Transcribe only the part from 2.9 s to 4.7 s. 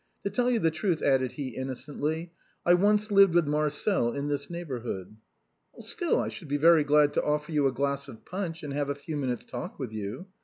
lived with Marcel in this